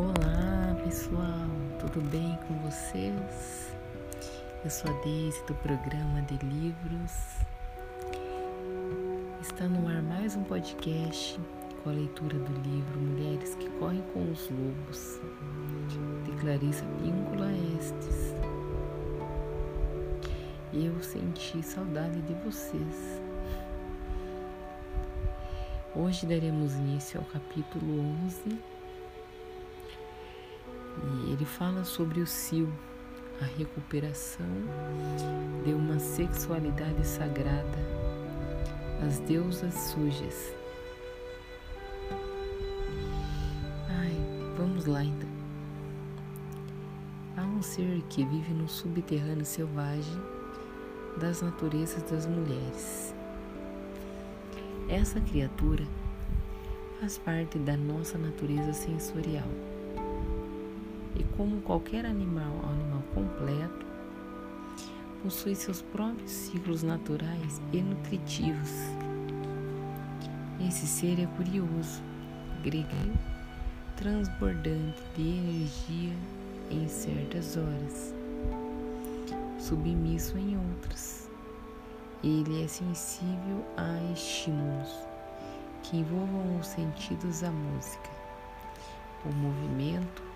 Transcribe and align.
Olá 0.00 0.74
pessoal, 0.82 1.50
tudo 1.78 2.00
bem 2.08 2.38
com 2.48 2.54
vocês? 2.60 3.74
Eu 4.64 4.70
sou 4.70 4.90
a 4.90 5.00
Deise 5.02 5.44
do 5.44 5.54
programa 5.56 6.22
de 6.22 6.38
livros. 6.46 7.12
Está 9.42 9.66
no 9.68 9.86
ar 9.86 10.02
mais 10.02 10.34
um 10.34 10.44
podcast 10.44 11.38
com 11.82 11.90
a 11.90 11.92
leitura 11.92 12.38
do 12.38 12.52
livro 12.62 13.00
Mulheres 13.00 13.54
que 13.56 13.68
Correm 13.72 14.02
com 14.14 14.30
os 14.30 14.48
Lobos, 14.48 15.20
de 16.24 16.40
Clarissa 16.40 16.86
Píncula 16.98 17.52
Estes. 17.78 18.34
Eu 20.72 21.02
senti 21.02 21.62
saudade 21.62 22.22
de 22.22 22.32
vocês. 22.44 23.20
Hoje 25.94 26.24
daremos 26.24 26.76
início 26.76 27.20
ao 27.20 27.26
capítulo 27.26 28.00
11 28.24 28.40
e 28.48 28.71
ele 31.30 31.44
fala 31.44 31.84
sobre 31.84 32.20
o 32.20 32.26
cio, 32.26 32.72
a 33.40 33.44
recuperação 33.44 34.46
de 35.64 35.72
uma 35.72 35.98
sexualidade 35.98 37.06
sagrada, 37.06 37.78
as 39.06 39.18
deusas 39.20 39.74
sujas. 39.74 40.54
Ai, 43.88 44.16
vamos 44.56 44.86
lá 44.86 45.04
então. 45.04 45.28
Há 47.36 47.42
um 47.42 47.62
ser 47.62 48.02
que 48.08 48.24
vive 48.24 48.52
no 48.52 48.68
subterrâneo 48.68 49.44
selvagem 49.44 50.20
das 51.18 51.42
naturezas 51.42 52.02
das 52.10 52.26
mulheres. 52.26 53.14
Essa 54.88 55.20
criatura 55.20 55.84
faz 57.00 57.18
parte 57.18 57.58
da 57.58 57.76
nossa 57.76 58.18
natureza 58.18 58.72
sensorial 58.72 59.48
e, 61.16 61.24
como 61.36 61.60
qualquer 61.62 62.06
animal, 62.06 62.52
animal 62.70 63.02
completo, 63.14 63.86
possui 65.22 65.54
seus 65.54 65.80
próprios 65.80 66.30
ciclos 66.30 66.82
naturais 66.82 67.60
e 67.72 67.80
nutritivos. 67.80 68.70
Esse 70.66 70.86
ser 70.86 71.20
é 71.20 71.26
curioso, 71.36 72.02
gregário, 72.62 73.18
transbordante 73.96 75.00
de 75.16 75.22
energia 75.22 76.14
em 76.70 76.88
certas 76.88 77.56
horas, 77.56 78.14
submisso 79.58 80.36
em 80.38 80.56
outras. 80.56 81.28
Ele 82.22 82.64
é 82.64 82.68
sensível 82.68 83.64
a 83.76 84.12
estímulos 84.12 84.90
que 85.82 85.98
envolvam 85.98 86.58
os 86.60 86.68
sentidos 86.68 87.40
da 87.40 87.50
música, 87.50 88.10
o 89.24 89.32
movimento, 89.32 90.22
a 90.22 90.31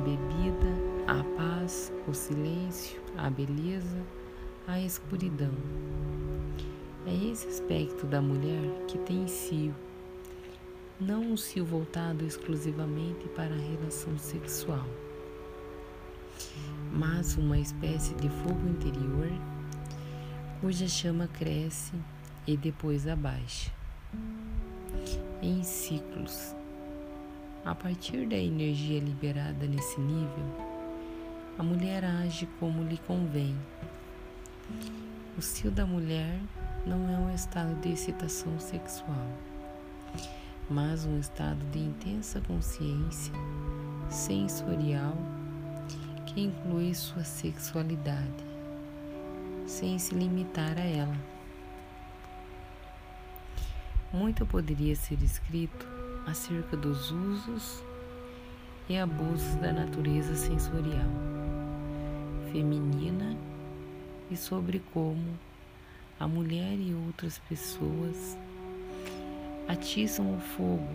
bebida, 0.00 0.68
a 1.06 1.22
paz, 1.36 1.92
o 2.08 2.14
silêncio, 2.14 3.00
a 3.16 3.30
beleza, 3.30 4.02
a 4.66 4.80
escuridão. 4.80 5.52
É 7.06 7.14
esse 7.14 7.46
aspecto 7.48 8.06
da 8.06 8.20
mulher 8.20 8.84
que 8.86 8.98
tem 8.98 9.26
cio, 9.26 9.74
não 11.00 11.20
um 11.32 11.36
cio 11.36 11.64
voltado 11.64 12.24
exclusivamente 12.24 13.28
para 13.28 13.54
a 13.54 13.58
relação 13.58 14.18
sexual, 14.18 14.86
mas 16.92 17.36
uma 17.36 17.58
espécie 17.58 18.14
de 18.14 18.28
fogo 18.28 18.68
interior 18.68 19.30
cuja 20.60 20.86
chama 20.86 21.26
cresce 21.26 21.94
e 22.46 22.56
depois 22.56 23.06
abaixa, 23.06 23.72
em 25.42 25.62
ciclos 25.62 26.54
a 27.64 27.74
partir 27.74 28.26
da 28.26 28.36
energia 28.36 29.00
liberada 29.00 29.66
nesse 29.66 30.00
nível, 30.00 30.44
a 31.58 31.62
mulher 31.62 32.04
age 32.04 32.48
como 32.58 32.82
lhe 32.82 32.96
convém. 33.06 33.54
O 35.36 35.42
cio 35.42 35.70
da 35.70 35.84
mulher 35.84 36.40
não 36.86 37.08
é 37.08 37.18
um 37.18 37.34
estado 37.34 37.78
de 37.80 37.92
excitação 37.92 38.58
sexual, 38.58 39.26
mas 40.70 41.04
um 41.04 41.18
estado 41.18 41.58
de 41.70 41.80
intensa 41.80 42.40
consciência 42.40 43.34
sensorial 44.08 45.14
que 46.26 46.40
inclui 46.40 46.94
sua 46.94 47.24
sexualidade, 47.24 48.44
sem 49.66 49.98
se 49.98 50.14
limitar 50.14 50.78
a 50.78 50.84
ela. 50.84 51.16
Muito 54.12 54.46
poderia 54.46 54.96
ser 54.96 55.22
escrito 55.22 55.99
acerca 56.30 56.76
dos 56.76 57.10
usos 57.10 57.82
e 58.88 58.96
abusos 58.96 59.56
da 59.56 59.72
natureza 59.72 60.34
sensorial 60.34 61.10
feminina 62.52 63.36
e 64.30 64.36
sobre 64.36 64.80
como 64.92 65.38
a 66.18 66.28
mulher 66.28 66.74
e 66.78 66.94
outras 67.06 67.38
pessoas 67.48 68.36
atiçam 69.68 70.34
o 70.34 70.40
fogo, 70.40 70.88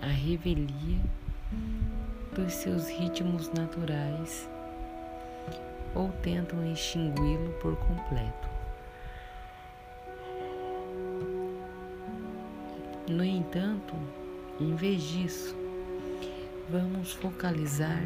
a 0.00 0.06
revelia 0.06 1.00
dos 2.34 2.52
seus 2.52 2.88
ritmos 2.88 3.50
naturais 3.52 4.48
ou 5.94 6.10
tentam 6.22 6.70
extingui-lo 6.72 7.52
por 7.60 7.76
completo. 7.76 8.48
No 13.08 13.22
entanto, 13.22 13.94
em 14.60 14.74
vez 14.74 15.02
disso, 15.02 15.56
vamos 16.68 17.12
focalizar 17.12 18.02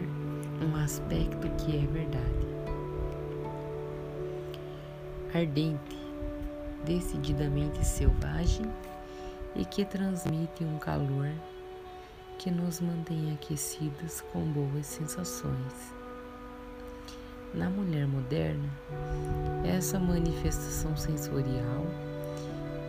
um 0.62 0.76
aspecto 0.76 1.48
que 1.58 1.76
é 1.76 1.86
verdade. 1.86 2.46
Ardente, 5.34 5.98
decididamente 6.84 7.84
selvagem 7.84 8.64
e 9.54 9.64
que 9.64 9.84
transmite 9.84 10.64
um 10.64 10.78
calor 10.78 11.30
que 12.38 12.50
nos 12.50 12.80
mantém 12.80 13.32
aquecidas 13.32 14.20
com 14.32 14.40
boas 14.44 14.86
sensações. 14.86 15.94
Na 17.52 17.68
mulher 17.68 18.06
moderna, 18.06 18.70
essa 19.64 19.98
manifestação 19.98 20.96
sensorial 20.96 21.86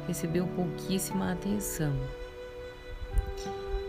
recebeu 0.06 0.46
pouquíssima 0.48 1.32
atenção 1.32 1.94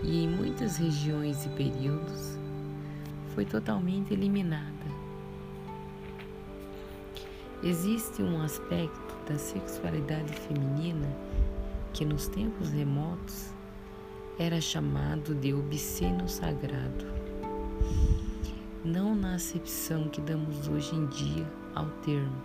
e 0.02 0.24
em 0.24 0.28
muitas 0.28 0.76
regiões 0.76 1.44
e 1.44 1.48
períodos 1.50 2.38
foi 3.34 3.44
totalmente 3.44 4.12
eliminada. 4.12 4.68
Existe 7.62 8.22
um 8.22 8.40
aspecto 8.42 9.16
da 9.28 9.36
sexualidade 9.36 10.32
feminina 10.32 11.08
que 11.92 12.04
nos 12.04 12.28
tempos 12.28 12.70
remotos 12.70 13.52
era 14.38 14.60
chamado 14.60 15.34
de 15.34 15.52
obsceno 15.52 16.28
sagrado, 16.28 17.04
não 18.84 19.16
na 19.16 19.34
acepção 19.34 20.08
que 20.08 20.20
damos 20.20 20.68
hoje 20.68 20.94
em 20.94 21.06
dia 21.06 21.46
ao 21.74 21.86
termo, 22.04 22.36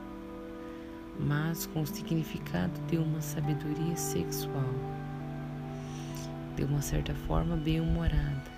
mas 1.19 1.67
com 1.67 1.83
o 1.83 1.87
significado 1.87 2.79
de 2.87 2.97
uma 2.97 3.21
sabedoria 3.21 3.95
sexual 3.95 4.73
de 6.55 6.63
uma 6.63 6.81
certa 6.81 7.13
forma 7.13 7.55
bem-humorada. 7.55 8.51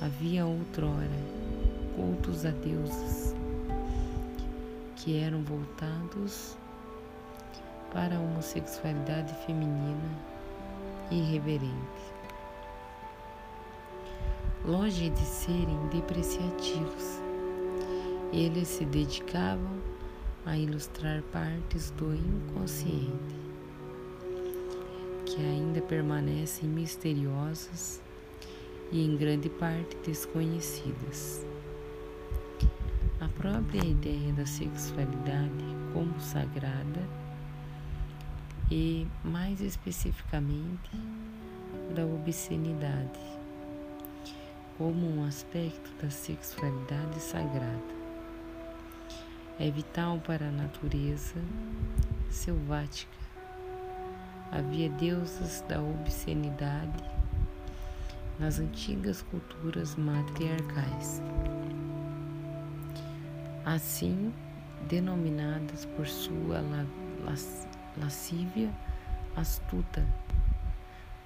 Havia 0.00 0.46
outrora 0.46 1.08
cultos 1.96 2.46
a 2.46 2.50
deuses 2.50 3.34
que 4.96 5.18
eram 5.18 5.42
voltados 5.42 6.56
para 7.92 8.16
a 8.16 8.20
homossexualidade 8.20 9.34
feminina 9.46 10.18
irreverente. 11.10 11.74
Longe 14.64 15.10
de 15.10 15.20
serem 15.20 15.88
depreciativos, 15.92 17.20
eles 18.32 18.68
se 18.68 18.84
dedicavam 18.84 19.80
a 20.46 20.56
ilustrar 20.56 21.22
partes 21.32 21.90
do 21.92 22.14
inconsciente 22.14 23.39
que 25.34 25.42
ainda 25.42 25.80
permanecem 25.80 26.68
misteriosas 26.68 28.02
e 28.90 29.04
em 29.04 29.16
grande 29.16 29.48
parte 29.48 29.96
desconhecidas. 30.04 31.46
A 33.20 33.28
própria 33.28 33.84
ideia 33.84 34.32
da 34.32 34.44
sexualidade 34.44 35.64
como 35.92 36.18
sagrada 36.20 37.08
e, 38.70 39.06
mais 39.24 39.60
especificamente, 39.60 40.90
da 41.94 42.04
obscenidade 42.04 43.20
como 44.76 45.06
um 45.06 45.24
aspecto 45.24 45.92
da 46.02 46.10
sexualidade 46.10 47.20
sagrada. 47.20 48.00
É 49.58 49.70
vital 49.70 50.18
para 50.26 50.48
a 50.48 50.50
natureza 50.50 51.36
selvática 52.30 53.29
Havia 54.52 54.90
deusas 54.90 55.64
da 55.68 55.80
obscenidade 55.80 57.04
nas 58.40 58.58
antigas 58.58 59.22
culturas 59.22 59.94
matriarcais, 59.94 61.22
assim 63.64 64.34
denominadas 64.88 65.84
por 65.84 66.04
sua 66.04 66.64
lascívia 67.96 68.74
astuta, 69.36 70.04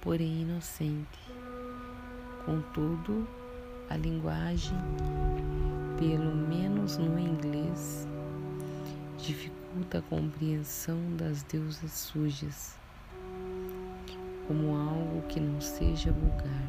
porém 0.01 0.43
inocente. 0.43 1.19
Contudo, 2.45 3.27
a 3.89 3.97
linguagem, 3.97 4.77
pelo 5.97 6.35
menos 6.35 6.97
no 6.97 7.17
inglês, 7.17 8.07
dificulta 9.17 9.97
a 9.97 10.01
compreensão 10.03 10.99
das 11.17 11.41
deusas 11.41 11.91
sujas 11.91 12.84
como 14.47 14.75
algo 14.75 15.21
que 15.27 15.39
não 15.39 15.59
seja 15.59 16.11
vulgar. 16.11 16.65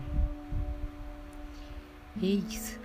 Eis 2.23 2.79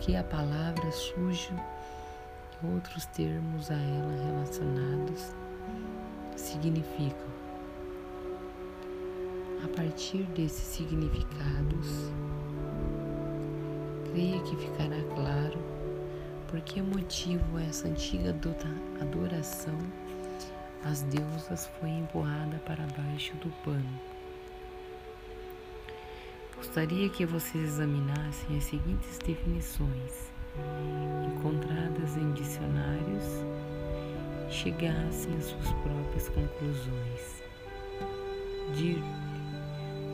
que 0.00 0.16
a 0.16 0.24
palavra 0.24 0.90
sujo 0.90 1.54
e 2.62 2.66
outros 2.66 3.04
termos 3.06 3.70
a 3.70 3.74
ela 3.74 4.24
relacionados 4.24 5.32
significam. 6.36 7.32
A 9.64 9.68
partir 9.76 10.24
desses 10.34 10.64
significados, 10.64 12.10
creia 14.10 14.40
que 14.42 14.56
ficará 14.56 15.00
claro 15.14 15.58
por 16.48 16.60
que 16.62 16.82
motivo 16.82 17.58
essa 17.60 17.86
antiga 17.86 18.34
adoração 19.00 19.78
às 20.84 21.02
deusas 21.02 21.66
foi 21.78 21.90
empurrada 21.90 22.58
para 22.66 22.86
baixo 22.96 23.34
do 23.36 23.50
pano. 23.64 24.00
Gostaria 26.56 27.08
que 27.08 27.24
vocês 27.24 27.64
examinassem 27.64 28.56
as 28.56 28.64
seguintes 28.64 29.18
definições, 29.18 30.30
encontradas 31.26 32.16
em 32.16 32.32
dicionários, 32.32 33.24
e 34.48 34.52
chegassem 34.52 35.34
às 35.36 35.44
suas 35.44 35.72
próprias 35.82 36.28
conclusões. 36.28 37.42
Dirt, 38.76 39.02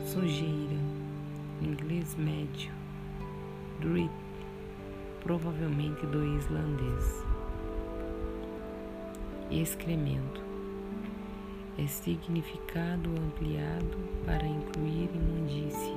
sujeira, 0.05 0.77
inglês 1.61 2.15
médio, 2.15 2.71
Druid, 3.79 4.11
provavelmente 5.23 6.05
do 6.07 6.23
islandês. 6.37 7.25
Excremento 9.51 10.48
é 11.81 11.87
significado 11.87 13.09
ampliado 13.09 13.97
para 14.25 14.45
incluir 14.45 15.09
imundície. 15.15 15.95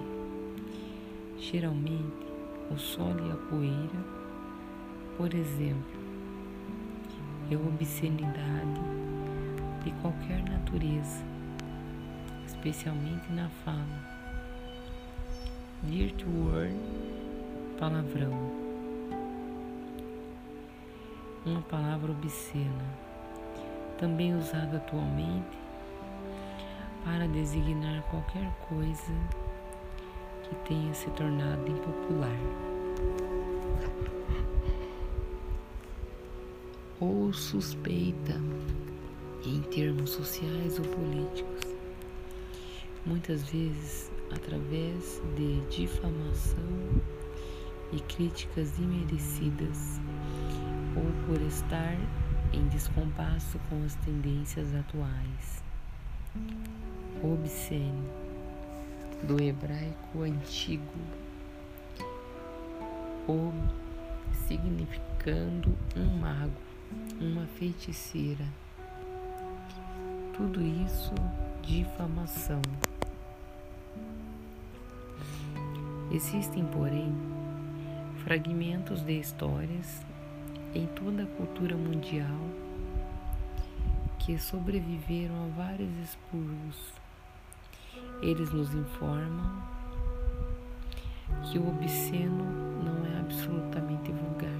Geralmente, 1.40 2.24
o 2.70 2.78
sol 2.78 3.16
e 3.18 3.32
a 3.32 3.36
poeira, 3.50 4.04
por 5.16 5.34
exemplo, 5.34 6.00
é 7.50 7.56
obscenidade 7.56 8.80
de 9.82 9.90
qualquer 10.00 10.40
natureza, 10.44 11.24
especialmente 12.46 13.32
na 13.32 13.48
fala. 13.64 14.12
Dirt 15.82 16.24
word 16.24 16.76
palavrão, 17.80 18.52
uma 21.44 21.62
palavra 21.62 22.12
obscena, 22.12 22.84
também 23.98 24.36
usada 24.36 24.76
atualmente 24.76 25.61
para 27.04 27.26
designar 27.28 28.02
qualquer 28.10 28.50
coisa 28.68 29.12
que 30.42 30.54
tenha 30.68 30.94
se 30.94 31.10
tornado 31.10 31.70
impopular. 31.70 32.38
Ou 37.00 37.32
suspeita 37.32 38.40
em 39.44 39.60
termos 39.62 40.10
sociais 40.10 40.78
ou 40.78 40.84
políticos, 40.84 41.74
muitas 43.04 43.42
vezes 43.50 44.10
através 44.34 45.20
de 45.36 45.60
difamação 45.68 47.02
e 47.92 48.00
críticas 48.00 48.78
imerecidas, 48.78 50.00
ou 50.96 51.26
por 51.26 51.40
estar 51.46 51.96
em 52.52 52.66
descompasso 52.68 53.58
com 53.68 53.84
as 53.84 53.94
tendências 53.96 54.74
atuais. 54.74 55.62
Obscene, 57.22 58.02
do 59.22 59.40
hebraico 59.40 60.22
antigo, 60.22 60.82
ob 63.28 63.54
significando 64.48 65.72
um 65.96 66.18
mago, 66.18 66.50
uma 67.20 67.46
feiticeira. 67.46 68.44
Tudo 70.36 70.60
isso 70.60 71.14
difamação. 71.62 72.60
Existem, 76.10 76.64
porém, 76.66 77.14
fragmentos 78.24 79.00
de 79.02 79.20
histórias 79.20 80.04
em 80.74 80.86
toda 80.88 81.22
a 81.22 81.26
cultura 81.26 81.76
mundial 81.76 82.40
que 84.18 84.38
sobreviveram 84.38 85.44
a 85.44 85.48
vários 85.56 85.96
expurgos. 85.98 87.01
Eles 88.20 88.52
nos 88.52 88.72
informam 88.74 89.62
que 91.50 91.58
o 91.58 91.68
obsceno 91.68 92.44
não 92.84 93.04
é 93.06 93.20
absolutamente 93.20 94.12
vulgar, 94.12 94.50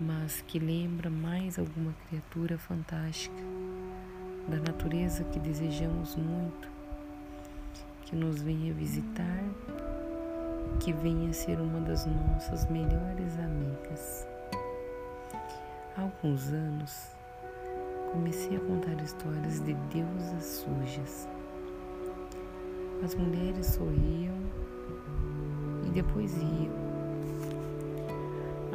mas 0.00 0.40
que 0.46 0.58
lembra 0.58 1.10
mais 1.10 1.58
alguma 1.58 1.92
criatura 2.08 2.58
fantástica 2.58 3.42
da 4.48 4.58
natureza 4.58 5.24
que 5.24 5.38
desejamos 5.38 6.16
muito, 6.16 6.68
que 8.04 8.14
nos 8.14 8.40
venha 8.40 8.72
visitar 8.72 9.44
que 10.80 10.92
venha 10.92 11.32
ser 11.32 11.58
uma 11.60 11.80
das 11.80 12.06
nossas 12.06 12.68
melhores 12.70 13.38
amigas. 13.38 14.26
Há 15.96 16.02
alguns 16.02 16.52
anos, 16.52 17.08
comecei 18.18 18.56
a 18.56 18.60
contar 18.60 19.00
histórias 19.00 19.60
de 19.60 19.74
deusas 19.94 20.44
sujas. 20.44 21.28
As 23.04 23.14
mulheres 23.14 23.64
sorriam 23.64 24.34
e 25.86 25.90
depois 25.90 26.34
riam 26.34 26.74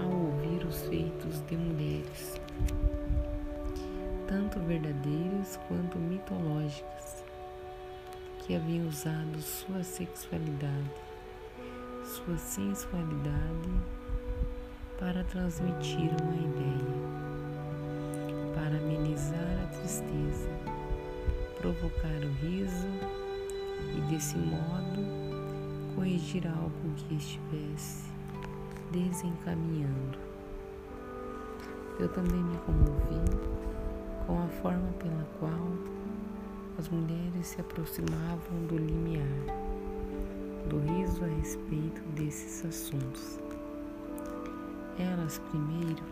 ao 0.02 0.10
ouvir 0.10 0.66
os 0.66 0.84
feitos 0.84 1.42
de 1.42 1.58
mulheres, 1.58 2.40
tanto 4.30 4.60
verdadeiras 4.62 5.60
quanto 5.68 6.00
mitológicas, 6.00 7.26
que 8.40 8.56
haviam 8.56 8.88
usado 8.88 9.42
sua 9.42 9.84
sexualidade 9.84 10.90
sua 12.06 12.38
sensualidade 12.38 13.70
para 15.00 15.24
transmitir 15.26 16.12
uma 16.22 16.36
ideia, 16.36 17.03
provocar 21.64 22.20
o 22.26 22.46
riso 22.46 22.90
e, 23.96 24.02
desse 24.12 24.38
modo, 24.38 25.02
corrigir 25.96 26.46
algo 26.46 26.94
que 26.98 27.16
estivesse 27.16 28.04
desencaminhando. 28.92 30.20
Eu 31.98 32.10
também 32.10 32.44
me 32.44 32.58
comovi 32.58 33.38
com 34.28 34.44
a 34.44 34.48
forma 34.62 34.92
pela 35.00 35.26
qual 35.40 35.70
as 36.78 36.90
mulheres 36.90 37.48
se 37.48 37.62
aproximavam 37.62 38.66
do 38.68 38.76
limiar 38.76 39.26
do 40.68 40.80
riso 40.80 41.24
a 41.24 41.28
respeito 41.28 42.02
desses 42.10 42.66
assuntos. 42.66 43.40
Elas, 45.00 45.40
primeiro, 45.50 46.04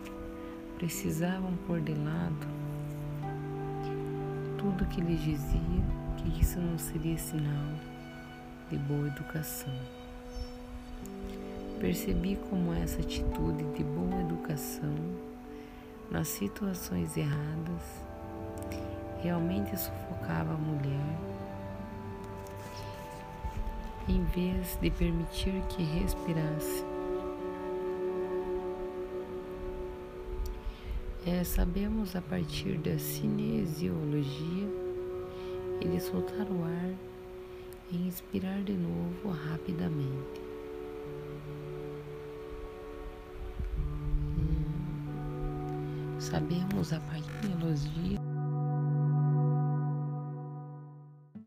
precisavam 0.78 1.54
pôr 1.66 1.78
de 1.80 1.92
lado 1.92 2.61
tudo 4.62 4.86
que 4.86 5.00
lhes 5.00 5.20
dizia 5.20 5.82
que 6.16 6.40
isso 6.40 6.60
não 6.60 6.78
seria 6.78 7.18
sinal 7.18 7.72
de 8.70 8.78
boa 8.78 9.08
educação. 9.08 9.74
Percebi 11.80 12.38
como 12.48 12.72
essa 12.72 13.00
atitude 13.00 13.64
de 13.76 13.82
boa 13.82 14.20
educação 14.20 14.94
nas 16.12 16.28
situações 16.28 17.16
erradas 17.16 18.04
realmente 19.20 19.76
sufocava 19.76 20.54
a 20.54 20.56
mulher 20.56 21.18
em 24.08 24.22
vez 24.26 24.78
de 24.80 24.90
permitir 24.90 25.60
que 25.70 25.82
respirasse. 25.82 26.91
É, 31.24 31.44
sabemos 31.44 32.16
a 32.16 32.20
partir 32.20 32.78
da 32.78 32.98
cinesiologia 32.98 34.68
e 35.80 35.86
de 35.86 36.00
soltar 36.00 36.48
o 36.50 36.64
ar 36.64 36.94
e 37.92 37.96
inspirar 38.08 38.60
de 38.64 38.72
novo 38.72 39.30
rapidamente. 39.30 40.40
Hum. 44.36 46.16
Sabemos 46.18 46.92
a 46.92 47.00
melodia 47.46 48.21